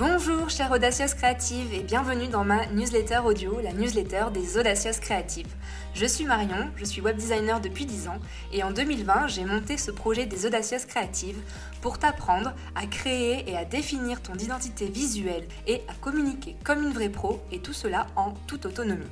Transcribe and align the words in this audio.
Bonjour 0.00 0.48
chère 0.48 0.70
audacieuse 0.70 1.12
créative 1.12 1.74
et 1.74 1.82
bienvenue 1.82 2.28
dans 2.28 2.42
ma 2.42 2.64
newsletter 2.68 3.18
audio, 3.18 3.60
la 3.60 3.74
newsletter 3.74 4.28
des 4.32 4.56
audacieuses 4.56 4.98
créatives. 4.98 5.54
Je 5.92 6.06
suis 6.06 6.24
Marion, 6.24 6.70
je 6.76 6.86
suis 6.86 7.02
web 7.02 7.18
designer 7.18 7.60
depuis 7.60 7.84
10 7.84 8.08
ans 8.08 8.18
et 8.50 8.62
en 8.62 8.70
2020 8.70 9.26
j'ai 9.26 9.44
monté 9.44 9.76
ce 9.76 9.90
projet 9.90 10.24
des 10.24 10.46
audacieuses 10.46 10.86
créatives 10.86 11.36
pour 11.82 11.98
t'apprendre 11.98 12.54
à 12.74 12.86
créer 12.86 13.44
et 13.46 13.58
à 13.58 13.66
définir 13.66 14.22
ton 14.22 14.32
identité 14.36 14.86
visuelle 14.86 15.46
et 15.66 15.82
à 15.86 15.92
communiquer 16.00 16.56
comme 16.64 16.82
une 16.82 16.94
vraie 16.94 17.10
pro 17.10 17.42
et 17.52 17.58
tout 17.58 17.74
cela 17.74 18.06
en 18.16 18.32
toute 18.46 18.64
autonomie. 18.64 19.04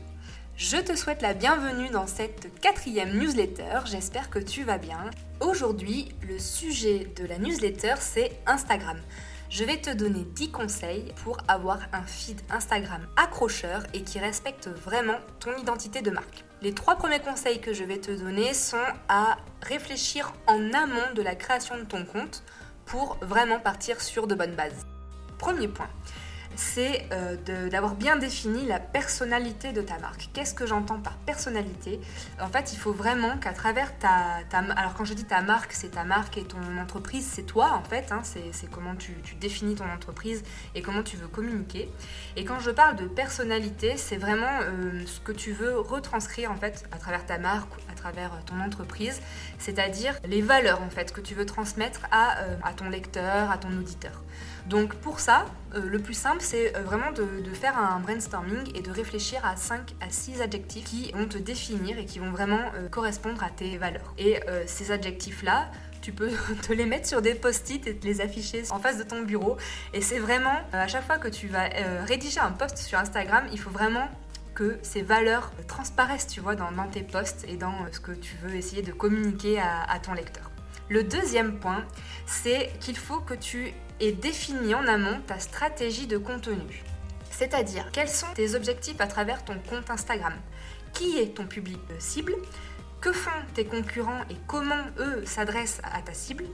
Je 0.56 0.78
te 0.78 0.96
souhaite 0.96 1.20
la 1.20 1.34
bienvenue 1.34 1.90
dans 1.90 2.06
cette 2.06 2.48
quatrième 2.62 3.12
newsletter, 3.18 3.80
j'espère 3.84 4.30
que 4.30 4.38
tu 4.38 4.64
vas 4.64 4.78
bien. 4.78 5.10
Aujourd'hui, 5.40 6.08
le 6.26 6.38
sujet 6.38 7.12
de 7.14 7.26
la 7.26 7.36
newsletter 7.36 7.96
c'est 8.00 8.40
Instagram 8.46 8.96
je 9.50 9.64
vais 9.64 9.78
te 9.78 9.90
donner 9.90 10.24
10 10.24 10.50
conseils 10.50 11.12
pour 11.24 11.38
avoir 11.48 11.78
un 11.92 12.02
feed 12.02 12.40
Instagram 12.50 13.06
accrocheur 13.16 13.82
et 13.94 14.02
qui 14.02 14.18
respecte 14.18 14.68
vraiment 14.68 15.18
ton 15.40 15.56
identité 15.56 16.02
de 16.02 16.10
marque. 16.10 16.44
Les 16.60 16.74
trois 16.74 16.96
premiers 16.96 17.20
conseils 17.20 17.60
que 17.60 17.72
je 17.72 17.84
vais 17.84 17.98
te 17.98 18.10
donner 18.10 18.52
sont 18.52 18.76
à 19.08 19.38
réfléchir 19.62 20.32
en 20.46 20.72
amont 20.74 21.14
de 21.14 21.22
la 21.22 21.34
création 21.34 21.78
de 21.78 21.84
ton 21.84 22.04
compte 22.04 22.42
pour 22.84 23.16
vraiment 23.22 23.58
partir 23.58 24.00
sur 24.00 24.26
de 24.26 24.34
bonnes 24.34 24.54
bases. 24.54 24.86
Premier 25.38 25.68
point, 25.68 25.88
c'est 26.58 27.06
euh, 27.12 27.68
d'avoir 27.70 27.94
bien 27.94 28.16
défini 28.16 28.66
la 28.66 28.80
personnalité 28.80 29.72
de 29.72 29.80
ta 29.80 29.96
marque. 29.98 30.28
Qu'est-ce 30.32 30.54
que 30.54 30.66
j'entends 30.66 30.98
par 30.98 31.16
personnalité? 31.18 32.00
En 32.40 32.48
fait, 32.48 32.72
il 32.72 32.78
faut 32.78 32.92
vraiment 32.92 33.38
qu'à 33.38 33.52
travers 33.52 33.96
ta, 33.98 34.42
Alors 34.76 34.94
quand 34.94 35.04
je 35.04 35.14
dis 35.14 35.24
ta 35.24 35.40
marque, 35.40 35.72
c'est 35.72 35.92
ta 35.92 36.02
marque 36.02 36.36
et 36.36 36.42
ton 36.42 36.58
entreprise, 36.82 37.24
c'est 37.32 37.44
toi 37.44 37.74
en 37.74 37.88
fait. 37.88 38.10
Hein, 38.10 38.22
c'est 38.24 38.68
comment 38.70 38.96
tu, 38.96 39.14
définis 39.40 39.76
ton 39.76 39.88
entreprise 39.88 40.42
et 40.74 40.82
comment 40.82 41.04
tu 41.04 41.16
veux 41.16 41.28
communiquer. 41.28 41.88
Et 42.34 42.44
quand 42.44 42.58
je 42.58 42.72
parle 42.72 42.96
de 42.96 43.06
personnalité, 43.06 43.96
c'est 43.96 44.16
vraiment 44.16 44.60
euh, 44.62 45.06
ce 45.06 45.20
que 45.20 45.32
tu 45.32 45.52
veux 45.52 45.78
retranscrire 45.78 46.50
en 46.50 46.56
fait 46.56 46.88
à 46.90 46.98
travers 46.98 47.24
ta 47.24 47.38
marque, 47.38 47.70
à 47.88 47.94
travers 47.94 48.32
ton 48.46 48.58
entreprise, 48.60 49.20
c'est-à-dire 49.60 50.18
les 50.24 50.42
valeurs 50.42 50.82
en 50.82 50.90
fait 50.90 51.12
que 51.12 51.20
tu 51.20 51.36
veux 51.36 51.46
transmettre 51.46 52.00
euh, 52.12 52.56
à 52.64 52.72
ton 52.72 52.90
lecteur, 52.90 53.48
à 53.48 53.58
ton 53.58 53.68
auditeur. 53.78 54.24
Donc 54.68 54.94
pour 54.96 55.18
ça, 55.18 55.46
euh, 55.74 55.80
le 55.88 55.98
plus 55.98 56.14
simple, 56.14 56.40
c'est 56.40 56.76
euh, 56.76 56.82
vraiment 56.82 57.10
de, 57.12 57.26
faire 57.54 57.78
un 57.78 58.00
brainstorming 58.00 58.70
et 58.74 58.82
de 58.82 58.90
réfléchir 58.90 59.44
à 59.44 59.56
5 59.56 59.94
à 60.00 60.10
6 60.10 60.42
adjectifs 60.42 60.84
qui 60.84 61.10
vont 61.12 61.26
te 61.26 61.38
définir 61.38 61.98
et 61.98 62.04
qui 62.04 62.18
vont 62.18 62.30
vraiment 62.30 62.60
euh, 62.74 62.88
correspondre 62.88 63.42
à 63.42 63.50
tes 63.50 63.78
valeurs. 63.78 64.14
Et 64.18 64.40
ces 64.66 64.92
adjectifs-là, 64.92 65.70
tu 66.02 66.12
peux 66.12 66.30
te 66.62 66.72
les 66.72 66.86
mettre 66.86 67.06
sur 67.06 67.22
des 67.22 67.34
post-it 67.34 67.86
et 67.86 67.96
te 67.96 68.06
les 68.06 68.20
afficher 68.20 68.62
en 68.70 68.78
face 68.78 68.98
de 68.98 69.02
ton 69.02 69.22
bureau. 69.22 69.56
Et 69.94 70.02
c'est 70.02 70.18
vraiment, 70.18 70.60
à 70.72 70.86
chaque 70.86 71.04
fois 71.04 71.18
que 71.18 71.28
tu 71.28 71.48
vas 71.48 71.68
rédiger 72.06 72.40
un 72.40 72.52
post 72.52 72.76
sur 72.78 72.98
Instagram, 72.98 73.44
il 73.52 73.58
faut 73.58 73.70
vraiment 73.70 74.08
que 74.54 74.78
ces 74.82 75.02
valeurs 75.02 75.52
transparaissent, 75.66 76.26
tu 76.26 76.40
vois, 76.40 76.56
dans, 76.56 76.70
tes 76.90 77.02
posts 77.02 77.44
et 77.48 77.56
dans 77.56 77.86
ce 77.92 78.00
que 78.00 78.12
tu 78.12 78.36
veux 78.42 78.54
essayer 78.54 78.82
de 78.82 78.92
communiquer 78.92 79.60
à 79.60 79.98
ton 80.02 80.12
lecteur. 80.12 80.50
Le 80.88 81.04
deuxième 81.04 81.58
point, 81.58 81.84
c'est 82.26 82.72
qu'il 82.80 82.96
faut 82.96 83.20
que 83.20 83.34
tu 83.34 83.74
aies 84.00 84.12
défini 84.12 84.74
en 84.74 84.86
amont 84.86 85.20
ta 85.26 85.38
stratégie 85.38 86.06
de 86.06 86.18
contenu. 86.18 86.84
C'est-à-dire, 87.30 87.90
quels 87.92 88.08
sont 88.08 88.32
tes 88.34 88.54
objectifs 88.54 89.00
à 89.00 89.06
travers 89.06 89.44
ton 89.44 89.58
compte 89.68 89.90
Instagram? 89.90 90.34
Qui 90.92 91.18
est 91.18 91.36
ton 91.36 91.46
public 91.46 91.78
cible? 91.98 92.34
Que 93.00 93.12
font 93.12 93.30
tes 93.54 93.64
concurrents 93.64 94.22
et 94.30 94.36
comment 94.46 94.84
eux 94.98 95.24
s'adressent 95.24 95.80
à 95.84 96.02
ta 96.02 96.14
cible? 96.14 96.44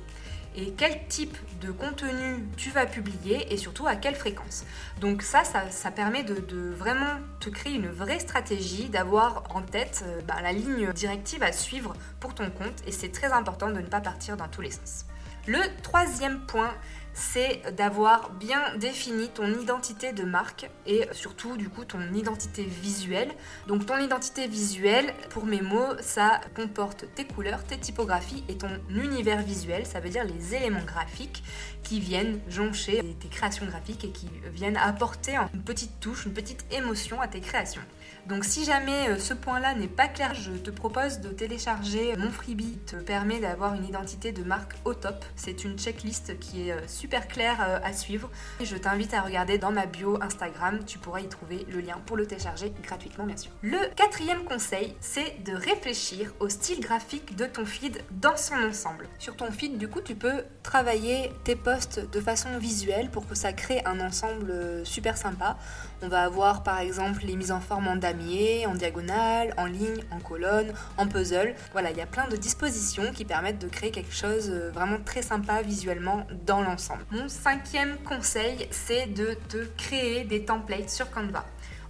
Et 0.57 0.73
quel 0.77 1.09
type 1.09 1.37
de 1.61 1.73
contenu 1.73 2.45
tu 2.57 2.71
vas 2.71 2.87
publier 2.87 3.53
et 3.53 3.57
surtout 3.57 3.89
à 3.89 3.97
quelle 3.97 4.15
fréquence? 4.15 4.65
Donc 5.01 5.23
ça, 5.23 5.43
ça, 5.43 5.91
permet 5.91 6.23
de, 6.23 6.71
vraiment 6.77 7.19
te 7.41 7.51
créer 7.51 7.75
une 7.75 7.89
vraie 7.89 8.21
stratégie, 8.21 8.89
d'avoir 8.89 9.43
en 9.53 9.63
tête 9.63 10.05
euh, 10.07 10.21
bah, 10.29 10.37
la 10.43 10.53
ligne 10.53 10.93
directive 10.93 11.43
à 11.43 11.51
suivre 11.51 11.95
pour 12.21 12.35
ton 12.35 12.51
compte 12.51 12.83
et 12.87 12.93
c'est 12.93 13.11
très 13.11 13.33
important 13.33 13.69
de 13.69 13.81
ne 13.81 13.87
pas 13.87 14.01
partir 14.01 14.37
dans 14.37 14.47
tous 14.47 14.61
les 14.61 14.71
sens. 14.71 15.07
Le 15.49 15.59
troisième 15.83 16.47
point, 16.47 16.73
c'est 17.15 17.63
d'avoir 17.77 18.31
bien 18.33 18.77
défini 18.77 19.29
ton 19.29 19.47
identité 19.59 20.13
de 20.13 20.25
marque 20.25 20.69
et 20.87 21.07
surtout 21.13 21.57
du 21.57 21.69
coup 21.69 21.85
ton 21.85 22.13
identité 22.13 22.65
visuelle. 22.65 23.33
Donc 23.69 23.87
ton 23.87 23.99
identité 23.99 24.47
visuelle, 24.49 25.15
pour 25.31 25.47
mes 25.47 25.63
mots, 25.63 25.95
ça 26.01 26.41
comporte 26.55 27.07
tes 27.15 27.25
couleurs, 27.25 27.65
tes 27.65 27.79
typographies 27.79 28.45
et 28.49 28.59
ton 28.59 28.71
univers 28.91 29.43
visuel, 29.43 29.87
ça 29.87 30.01
veut 30.01 30.11
dire 30.11 30.25
les 30.25 30.55
éléments 30.55 30.85
graphiques 30.85 31.43
qui 31.85 32.01
viennent 32.01 32.41
joncher 32.49 33.03
tes 33.21 33.29
créations 33.29 33.67
graphiques 33.67 34.05
et 34.05 34.11
qui 34.11 34.29
viennent 34.53 34.77
apporter 34.77 35.37
une 35.53 35.63
petite 35.63 36.01
touche, 36.01 36.27
une 36.27 36.33
petite 36.33 36.65
émotion 36.73 37.21
à 37.21 37.29
tes 37.29 37.41
créations. 37.41 37.83
Donc 38.27 38.45
si 38.45 38.65
jamais 38.65 39.11
euh, 39.11 39.19
ce 39.19 39.35
point-là 39.35 39.75
n'est 39.75 39.87
pas 39.87 40.09
clair, 40.09 40.35
je 40.35 40.53
te 40.53 40.71
propose 40.71 41.21
de 41.21 41.29
télécharger 41.29 42.17
mon 42.17 42.31
freebie 42.31 42.79
te 42.87 42.97
permet 42.97 43.39
d'avoir 43.39 43.75
une 43.75 43.85
identité 43.85 44.33
de 44.33 44.43
marque 44.43 44.75
au 44.85 44.95
top. 44.95 45.25
C'est 45.37 45.65
une 45.65 45.79
checklist 45.79 46.39
qui 46.39 46.69
est 46.69 46.73
euh, 46.73 46.81
super 47.05 47.29
claire 47.29 47.59
euh, 47.61 47.79
à 47.85 47.93
suivre. 47.93 48.31
Je 48.63 48.77
t'invite 48.77 49.13
à 49.13 49.21
regarder 49.21 49.59
dans 49.59 49.71
ma 49.71 49.85
bio 49.85 50.17
Instagram, 50.23 50.81
tu 50.87 50.97
pourras 50.99 51.21
y 51.21 51.29
trouver 51.29 51.67
le 51.69 51.81
lien 51.81 52.01
pour 52.07 52.17
le 52.17 52.27
télécharger 52.27 52.73
gratuitement 52.83 53.27
bien 53.27 53.37
sûr. 53.37 53.51
Le 53.61 53.77
quatrième 53.95 54.45
conseil, 54.45 54.97
c'est 55.01 55.45
de 55.45 55.53
réfléchir 55.55 56.33
au 56.41 56.49
style 56.49 56.81
graphique 56.81 57.37
de 57.37 57.45
ton 57.45 57.67
feed 57.67 58.03
dans 58.11 58.39
son 58.39 58.55
ensemble. 58.55 59.07
Sur 59.19 59.37
ton 59.37 59.51
feed, 59.51 59.77
du 59.77 59.87
coup, 59.87 60.01
tu 60.01 60.15
peux 60.15 60.45
travailler 60.63 61.31
tes 61.45 61.57
posts 61.57 62.11
de 62.11 62.21
façon 62.21 62.57
visuelle 62.59 63.11
pour 63.11 63.29
que 63.29 63.35
ça 63.35 63.53
crée 63.53 63.83
un 63.85 64.01
ensemble 64.01 64.55
super 64.87 65.19
sympa. 65.19 65.59
On 66.01 66.09
va 66.09 66.23
avoir 66.23 66.63
par 66.63 66.79
exemple 66.79 67.23
les 67.25 67.37
mises 67.37 67.53
en 67.53 67.61
forme 67.61 67.87
en 67.87 67.97
damier, 67.97 68.67
en 68.67 68.75
diagonale, 68.75 69.53
en 69.59 69.67
ligne, 69.67 70.05
en 70.11 70.21
colonne, 70.21 70.73
en 70.97 71.07
puzzle. 71.07 71.55
Voilà, 71.73 71.91
il 71.91 71.99
y 71.99 72.03
a 72.03 72.07
plein 72.07 72.29
de 72.29 72.37
dispositions 72.37 73.13
qui 73.13 73.27
permettent 73.27 73.59
de 73.59 73.69
créer 73.69 73.91
quelque 73.91 74.15
chose 74.15 74.51
euh, 74.51 74.71
vraiment 74.71 74.99
très 75.05 75.23
sympa 75.23 75.61
visuellement 75.61 76.27
dans 76.47 76.63
l'ensemble. 76.63 76.94
Mon 77.11 77.29
cinquième 77.29 77.97
conseil, 77.99 78.69
c'est 78.71 79.07
de 79.07 79.37
te 79.49 79.65
créer 79.77 80.25
des 80.25 80.45
templates 80.45 80.91
sur 80.91 81.11
Canva. 81.11 81.45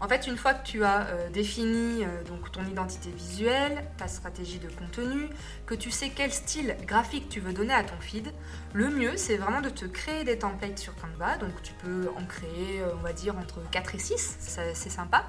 En 0.05 0.07
fait, 0.07 0.27
une 0.27 0.37
fois 0.37 0.53
que 0.53 0.67
tu 0.67 0.85
as 0.85 1.07
euh, 1.07 1.31
défini 1.31 2.05
euh, 2.05 2.23
ton 2.53 2.63
identité 2.67 3.09
visuelle, 3.09 3.83
ta 3.97 4.07
stratégie 4.07 4.59
de 4.59 4.69
contenu, 4.69 5.31
que 5.65 5.75
tu 5.75 5.91
sais 5.91 6.13
quel 6.15 6.31
style 6.31 6.77
graphique 6.87 7.31
tu 7.31 7.41
veux 7.41 7.55
donner 7.55 7.73
à 7.73 7.83
ton 7.83 7.99
feed, 8.01 8.31
le 8.75 8.91
mieux 8.91 9.17
c'est 9.17 9.39
vraiment 9.39 9.63
de 9.63 9.71
te 9.71 9.87
créer 9.87 10.23
des 10.25 10.39
templates 10.39 10.79
sur 10.79 10.95
Canva. 10.97 11.39
Donc 11.39 11.53
tu 11.63 11.73
peux 11.83 12.11
en 12.19 12.25
créer, 12.27 12.83
euh, 12.83 12.91
on 12.99 13.03
va 13.03 13.15
dire, 13.15 13.35
entre 13.39 13.63
4 13.71 13.95
et 13.95 13.99
6, 13.99 14.37
c'est 14.75 14.91
sympa. 14.91 15.25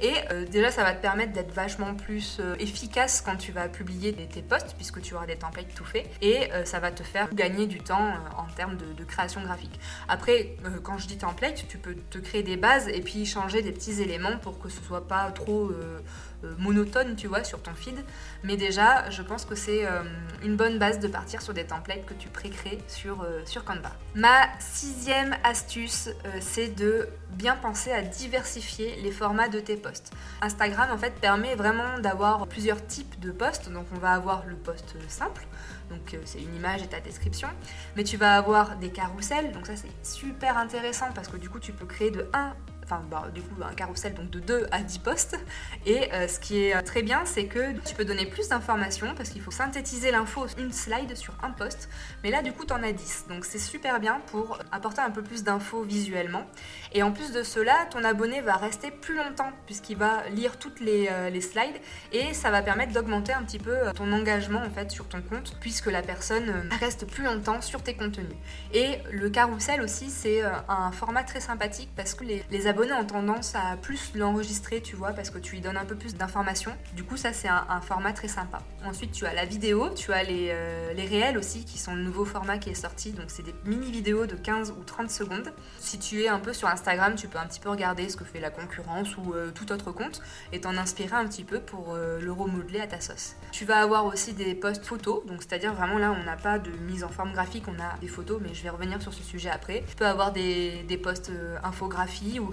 Et 0.00 0.14
déjà, 0.48 0.70
ça 0.70 0.84
va 0.84 0.92
te 0.92 1.02
permettre 1.02 1.32
d'être 1.32 1.52
vachement 1.52 1.94
plus 1.94 2.40
efficace 2.58 3.22
quand 3.22 3.36
tu 3.36 3.50
vas 3.50 3.68
publier 3.68 4.12
tes 4.12 4.42
posts, 4.42 4.74
puisque 4.76 5.02
tu 5.02 5.14
auras 5.14 5.26
des 5.26 5.36
templates 5.36 5.74
tout 5.74 5.84
faits. 5.84 6.08
Et 6.22 6.48
ça 6.64 6.78
va 6.78 6.90
te 6.90 7.02
faire 7.02 7.32
gagner 7.34 7.66
du 7.66 7.78
temps 7.78 8.14
en 8.36 8.46
termes 8.54 8.76
de, 8.76 9.04
création 9.04 9.42
graphique. 9.42 9.78
Après, 10.08 10.56
quand 10.82 10.98
je 10.98 11.06
dis 11.06 11.18
template, 11.18 11.66
tu 11.68 11.78
peux 11.78 11.94
te 11.94 12.18
créer 12.18 12.42
des 12.42 12.56
bases 12.56 12.88
et 12.88 13.00
puis 13.00 13.26
changer 13.26 13.62
des 13.62 13.72
petits 13.72 14.00
éléments 14.00 14.19
pour 14.40 14.58
que 14.58 14.68
ce 14.68 14.80
soit 14.82 15.06
pas 15.06 15.30
trop 15.30 15.70
euh, 15.70 16.00
euh, 16.44 16.54
monotone, 16.58 17.16
tu 17.16 17.26
vois, 17.26 17.44
sur 17.44 17.62
ton 17.62 17.74
feed. 17.74 17.96
Mais 18.44 18.56
déjà, 18.56 19.08
je 19.10 19.22
pense 19.22 19.44
que 19.44 19.54
c'est 19.54 19.86
euh, 19.86 20.02
une 20.42 20.56
bonne 20.56 20.78
base 20.78 20.98
de 20.98 21.08
partir 21.08 21.42
sur 21.42 21.54
des 21.54 21.64
templates 21.64 22.04
que 22.06 22.14
tu 22.14 22.28
pré-crées 22.28 22.78
sur, 22.88 23.26
sur 23.44 23.64
Canva. 23.64 23.92
Ma 24.14 24.48
sixième 24.58 25.36
astuce, 25.44 26.10
c'est 26.40 26.74
de 26.74 27.08
bien 27.30 27.56
penser 27.56 27.92
à 27.92 28.02
diversifier 28.02 28.96
les 29.02 29.10
formats 29.10 29.48
de 29.48 29.60
tes 29.60 29.76
posts. 29.76 30.12
Instagram, 30.42 30.90
en 30.92 30.98
fait, 30.98 31.14
permet 31.20 31.54
vraiment 31.54 31.98
d'avoir 31.98 32.46
plusieurs 32.46 32.84
types 32.86 33.18
de 33.20 33.30
posts. 33.30 33.70
Donc, 33.70 33.86
on 33.94 33.98
va 33.98 34.12
avoir 34.12 34.44
le 34.46 34.56
post 34.56 34.96
simple. 35.08 35.46
Donc 35.90 36.16
c'est 36.24 36.40
une 36.40 36.54
image 36.54 36.82
et 36.82 36.86
ta 36.86 37.00
description. 37.00 37.48
Mais 37.96 38.04
tu 38.04 38.16
vas 38.16 38.36
avoir 38.36 38.76
des 38.76 38.90
carousels, 38.90 39.50
donc 39.50 39.66
ça 39.66 39.74
c'est 39.74 39.90
super 40.02 40.56
intéressant 40.56 41.06
parce 41.12 41.26
que 41.26 41.36
du 41.36 41.50
coup 41.50 41.58
tu 41.58 41.72
peux 41.72 41.84
créer 41.84 42.12
de 42.12 42.28
1 42.32 42.54
enfin 42.90 43.02
bah, 43.10 43.28
du 43.32 43.42
coup 43.42 43.54
un 43.62 43.74
carrousel 43.74 44.14
donc 44.14 44.30
de 44.30 44.40
2 44.40 44.66
à 44.70 44.80
10 44.80 44.98
postes. 44.98 45.38
Et 45.86 46.12
euh, 46.12 46.28
ce 46.28 46.40
qui 46.40 46.64
est 46.64 46.74
euh, 46.74 46.82
très 46.82 47.02
bien, 47.02 47.22
c'est 47.24 47.46
que 47.46 47.72
tu 47.86 47.94
peux 47.94 48.04
donner 48.04 48.26
plus 48.26 48.48
d'informations 48.48 49.14
parce 49.14 49.30
qu'il 49.30 49.42
faut 49.42 49.50
synthétiser 49.50 50.10
l'info 50.10 50.46
une 50.58 50.72
slide 50.72 51.16
sur 51.16 51.34
un 51.42 51.50
poste. 51.50 51.88
Mais 52.24 52.30
là 52.30 52.42
du 52.42 52.52
coup 52.52 52.64
tu 52.64 52.72
en 52.72 52.82
as 52.82 52.92
10. 52.92 53.26
Donc 53.28 53.44
c'est 53.44 53.58
super 53.58 54.00
bien 54.00 54.20
pour 54.26 54.58
apporter 54.72 55.00
un 55.00 55.10
peu 55.10 55.22
plus 55.22 55.44
d'infos 55.44 55.82
visuellement. 55.82 56.44
Et 56.92 57.02
en 57.02 57.12
plus 57.12 57.32
de 57.32 57.42
cela, 57.42 57.86
ton 57.90 58.04
abonné 58.04 58.40
va 58.40 58.56
rester 58.56 58.90
plus 58.90 59.16
longtemps 59.16 59.52
puisqu'il 59.66 59.96
va 59.96 60.28
lire 60.30 60.58
toutes 60.58 60.80
les, 60.80 61.08
euh, 61.08 61.40
slides 61.40 61.80
et 62.12 62.34
ça 62.34 62.50
va 62.50 62.60
permettre 62.60 62.92
d'augmenter 62.92 63.32
un 63.32 63.42
petit 63.42 63.58
peu 63.58 63.74
ton 63.94 64.12
engagement 64.12 64.60
en 64.60 64.70
fait 64.70 64.90
sur 64.90 65.08
ton 65.08 65.22
compte 65.22 65.56
puisque 65.60 65.86
la 65.86 66.02
personne 66.02 66.68
reste 66.80 67.06
plus 67.06 67.24
longtemps 67.24 67.62
sur 67.62 67.82
tes 67.82 67.94
contenus. 67.94 68.36
Et 68.74 68.98
le 69.10 69.30
carrousel 69.30 69.80
aussi 69.80 70.10
c'est 70.10 70.42
un 70.68 70.92
format 70.92 71.22
très 71.22 71.40
sympathique 71.40 71.88
parce 71.96 72.14
que 72.14 72.24
les 72.24 72.66
abonnés 72.66 72.79
abonnés 72.80 72.92
ont 72.98 73.04
tendance 73.04 73.54
à 73.54 73.76
plus 73.76 74.12
l'enregistrer, 74.14 74.80
tu 74.80 74.96
vois, 74.96 75.10
parce 75.10 75.30
que 75.30 75.38
tu 75.38 75.54
lui 75.54 75.60
donnes 75.60 75.76
un 75.76 75.84
peu 75.84 75.96
plus 75.96 76.14
d'informations. 76.14 76.72
Du 76.94 77.04
coup, 77.04 77.16
ça, 77.16 77.32
c'est 77.32 77.48
un, 77.48 77.80
format 77.80 78.12
très 78.12 78.28
sympa. 78.28 78.58
Ensuite, 78.84 79.12
tu 79.12 79.26
as 79.26 79.34
la 79.34 79.44
vidéo, 79.44 79.90
tu 79.90 80.12
as 80.12 80.22
les, 80.22 80.48
euh, 80.50 80.92
les 80.94 81.04
réels 81.04 81.36
aussi, 81.38 81.64
qui 81.64 81.78
sont 81.78 81.94
le 81.94 82.02
nouveau 82.02 82.24
format 82.24 82.58
qui 82.58 82.70
est 82.70 82.74
sorti. 82.74 83.12
Donc, 83.12 83.26
c'est 83.28 83.42
des 83.42 83.54
mini-vidéos 83.64 84.26
de 84.26 84.34
15 84.34 84.74
ou 84.78 84.84
30 84.84 85.10
secondes. 85.10 85.52
Si 85.78 85.98
tu 85.98 86.22
es 86.22 86.28
un 86.28 86.38
peu 86.38 86.52
sur 86.52 86.68
Instagram, 86.68 87.14
tu 87.16 87.28
peux 87.28 87.38
un 87.38 87.46
petit 87.46 87.60
peu 87.60 87.68
regarder 87.70 88.08
ce 88.08 88.16
que 88.16 88.24
fait 88.24 88.40
la 88.40 88.50
concurrence 88.50 89.16
ou 89.16 89.34
euh, 89.34 89.50
tout 89.50 89.72
autre 89.72 89.92
compte 89.92 90.22
et 90.52 90.60
t'en 90.60 90.76
inspirer 90.76 91.16
un 91.16 91.26
petit 91.26 91.44
peu 91.44 91.60
pour 91.60 91.94
euh, 91.94 92.20
le 92.20 92.32
remodeler 92.32 92.80
à 92.80 92.86
ta 92.86 93.00
sauce. 93.00 93.34
Tu 93.52 93.64
vas 93.64 93.80
avoir 93.80 94.06
aussi 94.06 94.32
des 94.32 94.54
posts 94.54 94.84
photos, 94.84 95.24
donc 95.26 95.42
c'est-à-dire 95.42 95.74
vraiment 95.74 95.98
là, 95.98 96.12
on 96.18 96.24
n'a 96.24 96.36
pas 96.36 96.58
de 96.58 96.70
mise 96.70 97.04
en 97.04 97.08
forme 97.08 97.32
graphique, 97.32 97.64
on 97.68 97.80
a 97.80 97.98
des 98.00 98.08
photos, 98.08 98.40
mais 98.42 98.54
je 98.54 98.62
vais 98.62 98.70
revenir 98.70 99.02
sur 99.02 99.12
ce 99.12 99.22
sujet 99.22 99.50
après. 99.50 99.84
Tu 99.88 99.96
peux 99.96 100.06
avoir 100.06 100.32
des, 100.32 100.82
des 100.84 100.96
posts 100.96 101.32
infographie 101.62 102.40
ou 102.40 102.46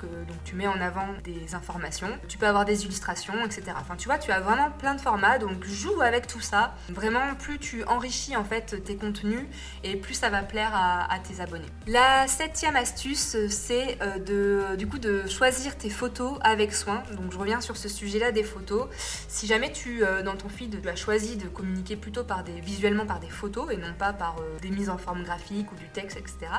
que 0.00 0.06
donc 0.06 0.36
tu 0.44 0.54
mets 0.54 0.66
en 0.66 0.80
avant 0.80 1.08
des 1.24 1.54
informations. 1.54 2.08
Tu 2.28 2.38
peux 2.38 2.46
avoir 2.46 2.64
des 2.64 2.84
illustrations, 2.84 3.44
etc. 3.44 3.62
Enfin, 3.80 3.96
tu 3.96 4.08
vois, 4.08 4.18
tu 4.18 4.30
as 4.30 4.40
vraiment 4.40 4.70
plein 4.70 4.94
de 4.94 5.00
formats, 5.00 5.38
donc 5.38 5.64
joue 5.64 6.00
avec 6.00 6.26
tout 6.26 6.40
ça. 6.40 6.74
Vraiment, 6.90 7.34
plus 7.38 7.58
tu 7.58 7.84
enrichis 7.84 8.36
en 8.36 8.44
fait 8.44 8.82
tes 8.84 8.96
contenus 8.96 9.46
et 9.82 9.96
plus 9.96 10.14
ça 10.14 10.28
va 10.28 10.42
plaire 10.42 10.72
à, 10.74 11.18
tes 11.20 11.40
abonnés. 11.40 11.66
La 11.86 12.26
septième 12.28 12.76
astuce, 12.76 13.36
c'est 13.48 13.98
euh, 14.02 14.18
de, 14.18 14.76
du 14.76 14.86
coup 14.86 14.98
de 14.98 15.26
choisir 15.26 15.76
tes 15.76 15.90
photos 15.90 16.38
avec 16.42 16.74
soin. 16.74 17.02
Donc 17.16 17.32
je 17.32 17.38
reviens 17.38 17.60
sur 17.60 17.76
ce 17.76 17.88
sujet-là 17.88 18.32
des 18.32 18.42
photos. 18.42 18.88
Si 19.28 19.46
jamais 19.46 19.72
tu, 19.72 20.04
euh, 20.04 20.22
dans 20.22 20.36
ton 20.36 20.48
feed, 20.48 20.80
tu 20.82 20.88
as 20.88 20.96
choisi 20.96 21.36
de 21.36 21.48
communiquer 21.48 21.96
plutôt 21.96 22.24
par 22.24 22.44
des, 22.44 22.60
visuellement 22.60 23.06
par 23.06 23.20
des 23.20 23.30
photos 23.30 23.72
et 23.72 23.76
non 23.76 23.94
pas 23.98 24.12
par 24.12 24.36
euh, 24.40 24.58
des 24.60 24.70
mises 24.70 24.90
en 24.90 24.98
forme 24.98 25.22
graphique 25.22 25.70
ou 25.72 25.76
du 25.76 25.88
texte, 25.88 26.16
etc. 26.16 26.52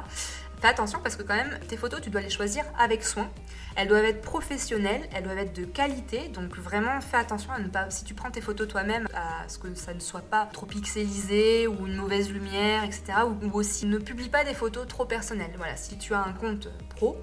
Fais 0.62 0.68
attention 0.68 1.00
parce 1.04 1.16
que 1.16 1.24
quand 1.24 1.36
même, 1.36 1.60
tes 1.68 1.78
photos, 1.78 2.02
tu 2.02 2.10
dois 2.10 2.22
les 2.22 2.30
choisir 2.30 2.64
avec 2.80 3.04
soin. 3.04 3.30
Elles 3.76 3.88
doivent 3.88 4.06
être 4.06 4.22
professionnelles, 4.22 5.08
elles 5.14 5.24
doivent 5.24 5.38
être 5.38 5.56
de 5.56 5.66
qualité. 5.66 6.30
Donc 6.30 6.58
vraiment, 6.58 7.02
fais 7.02 7.18
attention 7.18 7.52
à 7.52 7.60
ne 7.60 7.68
pas, 7.68 7.90
si 7.90 8.06
tu 8.06 8.14
prends 8.14 8.32
tes 8.32 8.42
photos 8.42 8.68
toi-même, 8.68 9.08
à 9.14 9.48
ce 9.50 9.60
que 9.60 9.74
ça 9.76 9.94
ne 9.94 10.00
soit 10.00 10.22
pas 10.22 10.48
trop 10.52 10.66
pixelisé 10.66 11.68
ou 11.68 11.88
une 11.88 11.96
mauvaise 11.96 12.32
lumière, 12.32 12.84
etc. 12.84 13.04
Ou, 13.26 13.52
aussi, 13.58 13.86
ne 13.86 13.98
publie 13.98 14.30
pas 14.30 14.44
des 14.44 14.54
photos 14.54 14.88
trop 14.88 15.06
personnelles. 15.06 15.54
Voilà, 15.58 15.76
si 15.76 15.98
tu 15.98 16.14
as 16.14 16.24
un 16.24 16.34
compte 16.34 16.70
pro, 16.96 17.18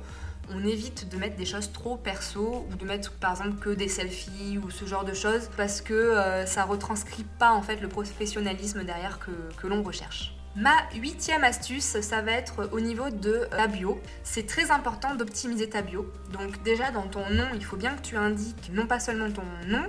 on 0.51 0.65
évite 0.67 1.09
de 1.09 1.17
mettre 1.17 1.37
des 1.37 1.47
choses 1.47 1.73
trop 1.73 1.97
perso 1.97 2.67
ou 2.71 2.77
de 2.77 2.85
mettre 2.85 3.13
par 3.13 3.31
exemple 3.31 3.59
que 3.59 3.71
des 3.71 3.89
selfies 3.89 4.59
ou 4.63 4.71
ce 4.71 4.85
genre 4.85 5.05
de 5.05 5.15
choses 5.15 5.49
parce 5.57 5.81
que 5.81 5.95
euh, 5.95 6.45
ça 6.47 6.65
retranscrit 6.65 7.25
pas 7.39 7.53
en 7.53 7.63
fait 7.63 7.77
le 7.77 7.89
professionnalisme 7.89 8.85
derrière 8.85 9.19
que, 9.19 9.31
que 9.57 9.67
l'on 9.67 9.83
recherche. 9.83 10.35
Ma 10.55 10.75
huitième 10.95 11.45
astuce, 11.45 11.99
ça 12.03 12.21
va 12.21 12.33
être 12.33 12.69
au 12.73 12.81
niveau 12.81 13.09
de 13.09 13.47
la 13.53 13.69
bio. 13.69 13.99
C'est 14.23 14.47
très 14.47 14.71
important 14.71 15.15
d'optimiser 15.15 15.71
ta 15.71 15.81
bio. 15.81 16.13
Donc 16.31 16.63
déjà 16.63 16.91
dans 16.91 17.09
ton 17.09 17.29
nom, 17.31 17.47
il 17.55 17.65
faut 17.65 17.79
bien 17.79 17.95
que 17.95 18.03
tu 18.03 18.17
indiques 18.17 18.71
non 18.71 18.87
pas 18.87 19.01
seulement 19.01 19.31
ton 19.31 19.45
nom, 19.67 19.83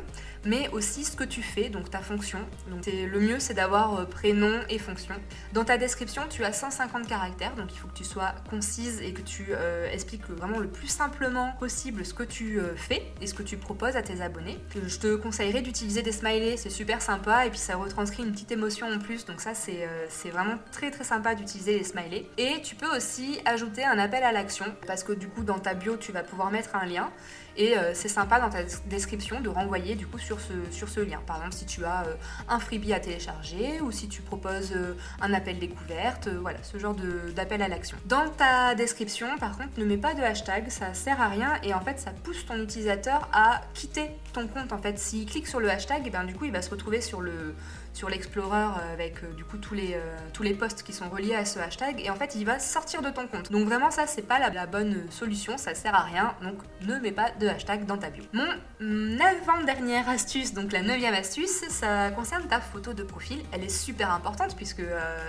mais 0.46 0.70
aussi 0.70 1.04
ce 1.04 1.16
que 1.16 1.24
tu 1.24 1.42
fais, 1.42 1.70
donc 1.70 1.90
ta 1.90 2.00
fonction. 2.00 2.40
Donc 2.70 2.86
le 2.86 3.20
mieux 3.20 3.40
c'est 3.40 3.54
d'avoir 3.54 4.00
euh, 4.00 4.06
prénom 4.06 4.62
et 4.70 4.78
fonction. 4.78 5.16
Dans 5.54 5.64
ta 5.64 5.78
description, 5.78 6.24
tu 6.30 6.44
as 6.44 6.54
150 6.54 7.08
caractères, 7.08 7.56
donc 7.56 7.74
il 7.74 7.78
faut 7.78 7.88
que 7.88 7.98
tu 7.98 8.04
sois 8.04 8.34
concise 8.50 9.02
et 9.02 9.14
que 9.14 9.22
tu 9.22 9.48
euh, 9.52 9.92
expliques 9.92 10.30
vraiment 10.30 10.60
le 10.60 10.68
plus 10.68 10.88
simplement 10.88 11.54
possible 11.60 12.06
ce 12.06 12.14
que 12.14 12.24
tu 12.24 12.60
euh, 12.60 12.76
fais 12.76 13.04
et 13.22 13.28
ce 13.28 13.34
que 13.34 13.44
tu 13.44 13.58
proposes 13.58 13.96
à 13.96 14.02
tes 14.02 14.22
abonnés. 14.22 14.60
Je 14.76 14.98
te 14.98 15.16
conseillerais 15.16 15.62
d'utiliser 15.62 16.02
des 16.02 16.12
smileys, 16.12 16.58
c'est 16.58 16.70
super 16.70 17.02
sympa 17.02 17.46
et 17.46 17.50
puis 17.50 17.60
ça 17.60 17.76
retranscrit 17.76 18.24
une 18.24 18.32
petite 18.32 18.52
émotion 18.52 18.88
en 18.88 19.00
plus, 19.00 19.26
donc 19.26 19.42
ça 19.42 19.54
c'est 19.54 20.30
vraiment 20.30 20.56
très 20.72 20.92
très 20.92 21.04
sympa 21.04 21.36
d'utiliser 21.36 21.78
les 21.78 21.84
smileys. 21.84 22.28
Et 22.38 22.62
tu 22.62 22.76
peux 22.76 22.96
aussi 22.96 23.40
ajouter 23.46 23.84
un 23.84 23.98
appel 23.98 24.24
à 24.24 24.32
l'action 24.32 24.66
parce 24.88 25.04
que 25.04 25.14
du 25.14 25.28
coup 25.28 25.44
dans 25.44 25.60
ta 25.60 25.74
bio 25.74 25.98
tu 25.98 26.12
vas 26.12 26.24
pouvoir 26.24 26.52
mettre 26.52 26.76
un 26.76 26.86
lien 26.86 27.12
et 27.56 27.78
euh, 27.78 27.94
c'est 27.94 28.08
sympa 28.08 28.40
dans 28.40 28.50
ta 28.50 28.64
description 28.86 29.40
de 29.42 29.50
renvoyer 29.50 29.96
du 29.96 30.08
coup 30.08 30.18
sur 30.18 30.40
ce, 30.40 31.00
lien. 31.00 31.20
Par 31.26 31.38
exemple, 31.38 31.54
si 31.54 31.66
tu 31.66 31.86
as 31.86 32.04
euh, 32.08 32.16
un 32.50 32.60
freebie 32.60 32.94
à 32.94 33.00
télécharger 33.00 33.82
ou 33.82 33.92
si 33.92 34.08
tu 34.08 34.22
proposes 34.22 34.74
euh, 34.76 34.94
un 35.22 35.34
appel 35.34 35.60
découverte, 35.60 36.30
voilà, 36.42 36.60
ce 36.64 36.78
genre 36.78 36.96
d'appel 37.36 37.62
à 37.62 37.68
l'action. 37.68 37.98
Dans 38.06 38.30
ta 38.30 38.76
description, 38.76 39.28
par 39.38 39.58
contre, 39.58 39.70
ne 39.78 39.86
mets 39.86 39.98
pas 39.98 40.14
de 40.14 40.22
hashtag, 40.22 40.70
ça 40.70 40.94
sert 40.94 41.22
à 41.22 41.28
rien 41.28 41.54
et 41.64 41.74
en 41.74 41.82
fait, 41.82 42.00
ça 42.00 42.12
pousse 42.12 42.46
ton 42.46 42.62
utilisateur 42.62 43.30
à 43.32 43.62
quitter 43.74 44.10
ton 44.34 44.48
compte. 44.48 44.74
En 44.74 44.80
fait, 44.80 44.98
s'il 44.98 45.26
clique 45.26 45.48
sur 45.48 45.60
le 45.60 45.70
hashtag, 45.70 46.04
et 46.04 46.08
eh 46.08 46.10
bien 46.10 46.24
du 46.24 46.34
coup, 46.34 46.46
il 46.46 46.52
va 46.52 46.62
se 46.62 46.70
retrouver 46.70 47.02
sur 47.02 47.22
le 47.22 47.56
sur 47.94 48.10
l'Explorer 48.10 48.58
euh, 48.58 48.94
avec 48.94 49.24
euh, 49.24 49.32
du 49.34 49.46
coup 49.46 49.58
tous 49.58 49.76
les, 49.76 49.94
euh, 49.94 50.18
tous 50.34 50.44
les 50.44 50.54
posts 50.54 50.84
qui 50.84 50.94
sont 50.94 51.10
reliés 51.10 51.36
à 51.36 51.46
ce 51.46 51.60
hashtag 51.60 52.02
et 52.04 52.10
en 52.10 52.16
fait 52.16 52.36
il 52.36 52.46
va 52.46 52.60
sortir 52.60 53.02
de 53.02 53.10
ton 53.10 53.28
compte. 53.28 53.52
Donc 53.52 53.68
vraiment 53.68 53.92
ça 53.92 54.08
c'est 54.08 54.24
pas 54.24 54.40
la, 54.40 54.66
bonne 54.66 55.04
solution, 55.12 55.58
ça 55.58 55.76
sert 55.76 55.94
à 55.94 56.02
rien, 56.02 56.34
donc 56.42 56.56
ne 56.82 56.98
mets 57.00 57.12
pas 57.12 57.30
de 57.40 57.48
hashtag 57.48 57.86
dans 57.86 57.98
ta 57.98 58.10
bio. 58.10 58.24
Mon 58.34 59.20
avant-dernière 59.20 60.10
astuce, 60.10 60.54
donc 60.54 60.72
la 60.72 60.82
neuvième 60.82 61.14
astuce, 61.14 61.64
ça 61.70 62.10
concerne 62.12 62.48
ta 62.48 62.60
photo 62.60 62.94
de 62.94 63.04
profil. 63.04 63.44
Elle 63.52 63.64
est 63.64 63.70
super 63.70 64.12
importante 64.12 64.56
puisque 64.56 64.82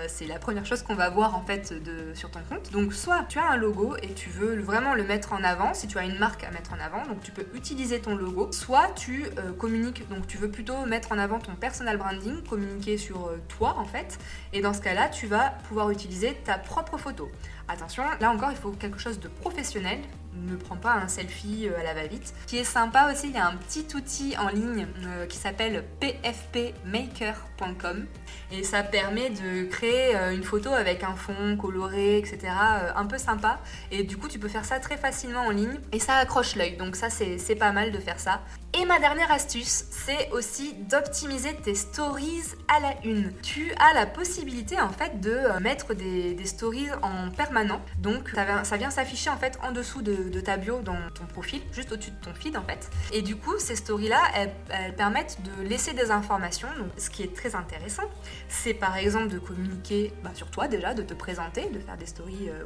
c'est 0.07 0.27
la 0.27 0.39
première 0.39 0.65
chose 0.65 0.83
qu'on 0.83 0.95
va 0.95 1.11
voir 1.11 1.37
en 1.37 1.43
fait 1.43 1.73
de, 1.73 2.15
sur 2.15 2.31
ton 2.31 2.41
compte. 2.49 2.71
Donc 2.73 2.95
soit 2.95 3.25
tu 3.29 3.39
as 3.39 3.47
un 3.47 3.57
logo 3.57 3.97
et 4.03 4.13
tu 4.15 4.31
veux 4.31 4.59
vraiment 4.61 4.95
le 4.95 5.05
mettre 5.05 5.33
en 5.33 5.43
avant, 5.43 5.75
si 5.75 5.89
tu 5.89 5.99
as 5.99 6.05
une 6.05 6.19
marque 6.19 6.45
à 6.45 6.51
mettre 6.53 6.73
en 6.73 6.81
avant, 6.81 7.05
donc 7.07 7.21
tu 7.23 7.33
peux 7.33 7.47
utiliser 7.55 8.01
ton 8.01 8.15
logo, 8.15 8.51
soit 8.53 8.89
tu 8.97 9.27
communiques, 9.59 10.09
donc 10.09 10.27
tu 10.27 10.39
veux 10.39 10.51
plutôt 10.51 10.87
mettre 10.87 11.13
en 11.13 11.19
avant 11.19 11.39
ton 11.39 11.55
personal 11.55 11.97
branding, 11.99 12.41
communiquer 12.55 12.99
sur 12.99 13.27
euh, 13.27 13.43
toi 13.49 13.75
en 13.79 13.85
fait. 13.85 14.19
Et 14.53 14.61
dans 14.61 14.73
ce 14.73 14.81
cas-là, 14.81 15.09
tu 15.09 15.27
vas 15.27 15.51
pouvoir 15.69 15.91
utiliser 15.91 16.35
ta 16.45 16.57
propre 16.57 16.97
photo. 16.99 17.29
Attention, 17.67 18.05
là 18.21 18.31
encore, 18.31 18.51
il 18.53 18.57
faut 18.57 18.71
quelque 18.71 18.99
chose 18.99 19.19
de 19.19 19.29
professionnel. 19.29 19.99
Ne 20.35 20.57
prends 20.57 20.77
pas 20.77 20.95
un 20.95 21.09
selfie 21.09 21.69
euh, 21.69 21.79
à 21.79 21.83
la 21.83 21.95
va-vite. 21.95 22.35
qui 22.47 22.59
est 22.59 22.65
sympa 22.65 23.11
aussi, 23.11 23.29
il 23.29 23.35
y 23.35 23.39
a 23.39 23.47
un 23.47 23.57
petit 23.57 23.87
outil 23.95 24.37
en 24.37 24.49
ligne 24.49 24.87
euh, 25.07 25.27
qui 25.27 25.39
s'appelle 25.39 25.85
pfpmaker.com 26.01 28.07
et 28.51 28.63
ça 28.63 28.83
permet 28.83 29.31
de 29.31 29.65
créer 29.65 30.15
une 30.33 30.43
photo 30.43 30.71
avec 30.71 31.03
un 31.03 31.17
fond 31.17 31.57
coloré, 31.57 32.19
etc. 32.19 32.53
un 32.95 33.07
peu 33.07 33.19
sympa. 33.19 33.59
Et 33.91 34.05
du 34.05 34.17
coup, 34.17 34.29
tu 34.29 34.39
peux 34.39 34.49
faire 34.49 34.65
ça 34.65 34.79
très 34.81 34.97
facilement 34.97 35.41
en 35.41 35.51
ligne 35.51 35.81
et 35.93 35.99
ça 35.99 36.17
accroche 36.17 36.55
l'œil. 36.55 36.77
Donc 36.77 36.97
ça, 36.97 37.11
c'est 37.11 37.57
pas 37.57 37.73
mal 37.73 37.91
de 37.91 37.99
faire 37.99 38.21
ça. 38.21 38.43
Et 38.77 38.85
ma 38.87 38.99
dernière 38.99 39.31
astuce, 39.31 39.85
c'est 39.91 40.31
aussi 40.33 40.75
d'optimiser 40.91 41.55
tes 41.55 41.77
stories 41.77 42.43
à 42.67 42.81
la 42.81 42.95
une. 43.05 43.33
Tu 43.41 43.73
as 43.79 43.95
la 43.95 44.05
possibilité 44.05 44.81
en 44.81 44.89
fait 44.89 45.21
de 45.21 45.31
euh, 45.31 45.61
mettre 45.61 45.95
des, 45.95 46.37
stories 46.45 46.89
en 47.03 47.31
permanent. 47.31 47.81
Donc 47.99 48.33
ça 48.35 48.77
vient, 48.77 48.91
s'afficher 48.91 49.31
en 49.31 49.37
fait 49.37 49.59
en 49.63 49.71
dessous 49.71 50.03
de, 50.03 50.24
ta 50.41 50.57
bio 50.57 50.81
dans 50.81 50.97
ton 51.15 51.25
profil, 51.25 51.61
juste 51.73 51.93
au-dessus 51.93 52.11
de 52.11 52.25
ton 52.25 52.35
feed 52.35 52.57
en 52.57 52.63
fait. 52.63 52.91
Et 53.13 53.23
du 53.23 53.37
coup, 53.37 53.59
ces 53.59 53.77
stories-là, 53.77 54.21
elles, 54.35 54.53
permettent 54.97 55.39
de 55.43 55.69
laisser 55.69 55.93
des 55.93 56.11
informations. 56.11 56.69
Donc 56.79 56.89
ce 56.99 57.11
qui 57.11 57.23
est 57.23 57.35
très 57.35 57.55
intéressant, 57.55 58.05
c'est 58.49 58.75
par 58.75 58.97
exemple 58.97 59.29
de 59.29 59.39
communiquer 59.39 60.13
bah, 60.23 60.31
sur 60.35 60.51
toi 60.51 60.69
déjà, 60.69 60.95
de 60.95 61.03
te 61.03 61.15
présenter, 61.15 61.69
de 61.71 61.79
faire 61.79 61.97
des 61.97 62.07
stories 62.07 62.49
euh, 62.49 62.65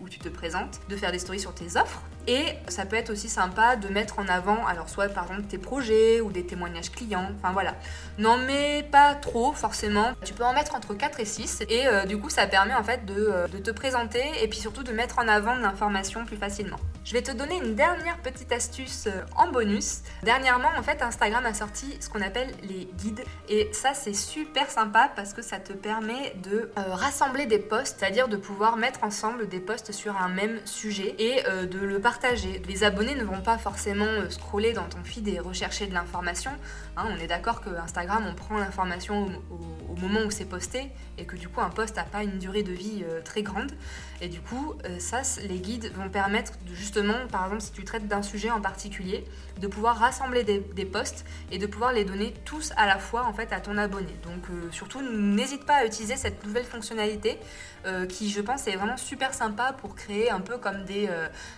où, 0.00 0.08
tu, 0.08 0.18
te 0.18 0.28
présentes, 0.28 0.80
de 0.88 0.96
faire 0.96 1.12
des 1.12 1.18
stories 1.18 1.40
sur 1.40 1.54
tes 1.54 1.76
offres. 1.76 2.02
Et 2.26 2.44
ça 2.68 2.86
peut 2.86 2.96
être 2.96 3.10
aussi 3.10 3.28
sympa 3.28 3.76
de 3.76 3.88
mettre 3.88 4.18
en 4.18 4.26
avant, 4.28 4.66
alors 4.66 4.88
soit 4.88 5.08
par 5.08 5.24
exemple 5.24 5.46
tes 5.48 5.58
projets 5.58 6.20
ou 6.20 6.32
des 6.32 6.44
témoignages 6.44 6.90
clients. 6.90 7.30
Enfin 7.36 7.52
voilà. 7.52 7.74
N'en 8.18 8.38
mets 8.38 8.82
pas 8.82 9.14
trop 9.14 9.52
forcément. 9.52 10.12
Tu 10.24 10.34
peux 10.34 10.44
en 10.44 10.52
mettre 10.52 10.74
entre 10.74 10.94
4 10.94 11.20
et 11.20 11.24
6 11.24 11.64
et 11.68 11.86
euh, 11.86 12.04
du 12.04 12.18
coup 12.18 12.30
ça 12.30 12.46
permet 12.46 12.74
en 12.74 12.82
fait 12.82 13.00
euh, 13.10 13.46
de, 13.48 13.58
te 13.58 13.70
présenter 13.70 14.22
et 14.42 14.48
puis 14.48 14.58
surtout 14.58 14.82
de 14.82 14.92
mettre 14.92 15.18
en 15.18 15.28
avant 15.28 15.56
de 15.56 15.62
l'information 15.62 16.24
plus 16.24 16.36
facilement. 16.36 16.78
Je 17.06 17.12
vais 17.12 17.22
te 17.22 17.30
donner 17.30 17.56
une 17.58 17.76
dernière 17.76 18.18
petite 18.18 18.50
astuce 18.50 19.06
euh, 19.06 19.22
en 19.36 19.52
bonus. 19.52 20.00
Dernièrement 20.24 20.70
en 20.76 20.82
fait 20.82 21.02
Instagram 21.02 21.46
a 21.46 21.54
sorti 21.54 21.96
ce 22.00 22.08
qu'on 22.08 22.20
appelle 22.20 22.52
les 22.68 22.88
guides 22.96 23.22
et 23.48 23.68
ça 23.72 23.94
c'est 23.94 24.12
super 24.12 24.68
sympa 24.68 25.12
parce 25.14 25.32
que 25.32 25.40
ça 25.40 25.60
te 25.60 25.72
permet 25.72 26.34
de 26.42 26.68
rassembler 26.74 27.46
des 27.46 27.60
posts, 27.60 28.00
c'est-à-dire 28.00 28.26
de 28.26 28.36
pouvoir 28.36 28.76
mettre 28.76 29.04
ensemble 29.04 29.48
des 29.48 29.60
posts 29.60 29.92
sur 29.92 30.16
un 30.20 30.28
même 30.28 30.58
sujet 30.64 31.14
et 31.20 31.44
de 31.44 31.78
le 31.78 32.00
partager. 32.00 32.60
Les 32.66 32.82
abonnés 32.82 33.14
ne 33.14 33.22
vont 33.22 33.40
pas 33.40 33.56
forcément 33.56 34.28
scroller 34.28 34.72
dans 34.72 34.88
ton 34.88 35.04
feed 35.04 35.28
et 35.28 35.38
rechercher 35.38 35.86
de 35.86 35.94
l'information. 35.94 36.50
Hein, 36.96 37.04
on 37.10 37.20
est 37.22 37.26
d'accord 37.26 37.60
que 37.60 37.70
Instagram, 37.70 38.24
on 38.26 38.34
prend 38.34 38.58
l'information 38.58 39.28
au, 39.50 39.96
moment 39.96 40.20
où 40.26 40.30
c'est 40.30 40.44
posté 40.44 40.90
et 41.16 41.24
que 41.24 41.36
du 41.36 41.48
coup 41.48 41.60
un 41.62 41.70
post 41.70 41.96
n'a 41.96 42.04
pas 42.04 42.22
une 42.22 42.38
durée 42.38 42.62
de 42.62 42.72
vie 42.72 43.02
euh, 43.08 43.22
très 43.22 43.42
grande. 43.42 43.72
Et 44.20 44.28
du 44.28 44.40
coup, 44.40 44.74
euh, 44.84 44.98
ça, 44.98 45.22
les 45.46 45.58
guides 45.58 45.90
vont 45.94 46.08
permettre 46.08 46.52
de, 46.66 46.74
par 47.30 47.44
exemple, 47.44 47.62
si 47.62 47.72
tu 47.72 47.84
traites 47.84 48.06
d'un 48.06 48.22
sujet 48.22 48.50
en 48.50 48.60
particulier, 48.60 49.24
de 49.60 49.66
pouvoir 49.66 49.98
rassembler 49.98 50.44
des, 50.44 50.84
posts 50.84 51.24
et 51.50 51.58
de 51.58 51.66
pouvoir 51.66 51.92
les 51.92 52.04
donner 52.04 52.34
tous 52.44 52.72
à 52.76 52.86
la 52.86 52.98
fois 52.98 53.24
en 53.24 53.32
fait 53.32 53.52
à 53.52 53.60
ton 53.60 53.78
abonné. 53.78 54.14
Donc 54.22 54.44
euh, 54.50 54.70
surtout, 54.70 55.00
n'hésite 55.02 55.64
pas 55.64 55.76
à 55.76 55.84
utiliser 55.86 56.16
cette 56.16 56.44
nouvelle 56.44 56.64
fonctionnalité 56.64 57.38
qui, 58.08 58.30
je 58.30 58.40
pense, 58.40 58.66
est 58.66 58.74
vraiment 58.74 58.96
super 58.96 59.32
sympa 59.32 59.72
pour 59.72 59.94
créer 59.94 60.28
un 60.28 60.40
peu 60.40 60.58
comme 60.58 60.84
des, 60.84 61.08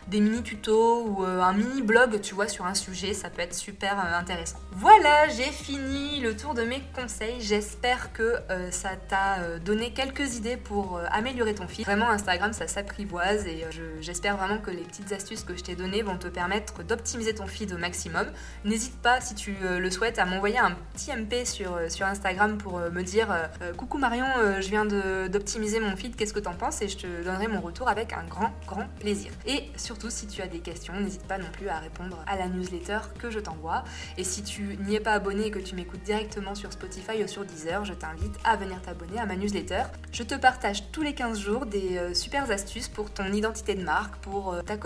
des 0.09 0.21
mini 0.21 0.43
tutos 0.43 1.07
ou 1.07 1.23
un 1.25 1.55
mini 1.55 1.81
blog, 1.81 2.21
tu 2.21 2.35
vois, 2.35 2.49
sur 2.49 2.67
un 2.67 2.75
sujet. 2.75 3.15
Ça 3.15 3.31
peut 3.31 3.41
être 3.41 3.55
super 3.55 3.99
intéressant. 3.99 4.59
Voilà, 4.73 5.29
j'ai 5.29 5.45
fini 5.45 6.21
le 6.21 6.37
tour 6.37 6.55
de 6.55 6.63
mes 6.63 6.83
conseils. 6.95 7.41
J'espère 7.41 8.13
que 8.13 8.37
euh, 8.51 8.71
ça 8.71 8.91
t'a 9.09 9.41
euh, 9.41 9.59
donné 9.59 9.93
quelques 9.93 10.37
idées 10.37 10.57
pour 10.57 10.97
euh, 10.97 11.05
améliorer 11.11 11.55
ton 11.55 11.67
feed. 11.67 11.85
Vraiment, 11.85 12.09
Instagram, 12.11 12.53
ça 12.53 12.69
s'apprivoise 12.69 13.47
et 13.47 13.65
j'espère 14.01 14.37
vraiment 14.37 14.59
que 14.59 14.71
les 14.71 14.83
petites 14.83 15.13
astuces 15.13 15.28
que 15.37 15.57
je 15.57 15.63
t'ai 15.63 15.75
données 15.75 16.03
vont 16.03 16.17
te 16.17 16.29
permettre 16.29 16.83
d'optimiser 16.83 17.35
ton 17.35 17.47
feed 17.47 17.73
au 17.73 17.79
maximum. 17.79 18.27
N'hésite 18.65 18.97
pas, 19.01 19.21
si 19.21 19.35
tu 19.35 19.57
euh, 19.63 19.79
le 19.79 19.91
souhaites, 19.91 20.19
à 20.19 20.25
m'envoyer 20.25 20.59
un 20.59 20.73
petit 20.95 21.11
MP 21.13 21.45
sur, 21.45 21.75
euh, 21.75 21.89
sur 21.89 22.07
Instagram 22.07 22.59
pour 22.59 22.79
me 22.79 23.03
dire 23.03 23.29
Coucou 23.77 23.99
Marion, 23.99 24.27
je 24.61 24.69
viens 24.69 24.85
d'optimiser 24.85 25.81
mon 25.81 25.97
feed, 25.97 26.17
qu'est-ce 26.17 26.33
que 26.33 26.41
t'en 26.41 26.55
penses? 26.55 26.83
Et 26.83 26.89
je 26.89 26.97
te 26.97 27.25
donnerai 27.25 27.49
mon 27.49 27.61
retour 27.61 27.89
avec 27.89 28.13
un 28.13 28.25
grand, 28.25 28.53
grand 28.67 28.87
plaisir. 29.01 29.31
Et 29.47 29.65
surtout, 29.77 30.11
si 30.11 30.27
tu 30.27 30.43
as 30.43 30.47
des 30.47 30.61
questions, 30.61 30.99
n'hésite 30.99 31.27
pas 31.27 31.39
non 31.39 31.49
plus 31.53 31.69
à 31.69 31.79
répondre 31.79 32.23
à 32.27 32.37
la 32.37 32.49
newsletter 32.49 32.99
que 33.19 33.31
je 33.31 33.39
t'envoie. 33.39 33.85
Et 34.17 34.25
si 34.25 34.43
tu 34.43 34.79
n'y 34.87 34.97
es 34.97 35.01
pas 35.01 35.13
abonné 35.13 35.47
et 35.47 35.51
que 35.51 35.59
tu 35.59 35.75
m'écoutes 35.75 36.03
directement 36.03 36.55
sur 36.55 36.73
Spotify 36.73 37.23
ou 37.23 37.29
sur 37.29 37.45
Deezer, 37.45 37.85
je 37.85 37.93
t'invite 37.93 38.35
à 38.45 38.57
venir 38.57 38.81
t'abonner 38.83 39.19
à 39.19 39.27
ma 39.27 39.37
newsletter. 39.37 39.85
Je 40.13 40.23
te 40.23 40.35
partage 40.35 40.91
tous 40.91 41.03
les 41.03 41.15
15 41.15 41.39
jours 41.39 41.67
des 41.67 42.15
super 42.15 42.51
astuces 42.51 42.89
pour 42.89 43.11
ton 43.11 43.33
identité 43.33 43.75
de 43.75 43.83
marque, 43.83 44.17
pour 44.17 44.57
ta 44.65 44.77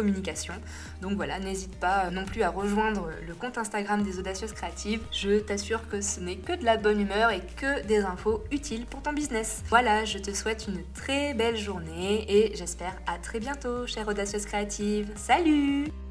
Donc 1.00 1.12
voilà, 1.14 1.38
n'hésite 1.38 1.76
pas 1.76 2.10
non 2.10 2.24
plus 2.24 2.42
à 2.42 2.50
rejoindre 2.50 3.08
le 3.26 3.34
compte 3.34 3.58
Instagram 3.58 4.02
des 4.02 4.18
Audacieuses 4.18 4.52
Créatives. 4.52 5.00
Je 5.12 5.38
t'assure 5.38 5.88
que 5.88 6.00
ce 6.00 6.20
n'est 6.20 6.36
que 6.36 6.52
de 6.52 6.64
la 6.64 6.76
bonne 6.76 7.00
humeur 7.00 7.30
et 7.30 7.42
que 7.56 7.84
des 7.86 8.00
infos 8.00 8.42
utiles 8.50 8.86
pour 8.86 9.02
ton 9.02 9.12
business. 9.12 9.62
Voilà, 9.68 10.04
je 10.04 10.18
te 10.18 10.32
souhaite 10.32 10.66
une 10.68 10.82
très 10.94 11.34
belle 11.34 11.56
journée 11.56 12.24
et 12.28 12.56
j'espère 12.56 12.96
à 13.06 13.18
très 13.18 13.40
bientôt, 13.40 13.86
chère 13.86 14.08
Audacieuse 14.08 14.46
Créative. 14.46 15.10
Salut 15.16 16.01